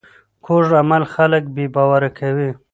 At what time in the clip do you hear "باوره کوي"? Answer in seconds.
1.75-2.49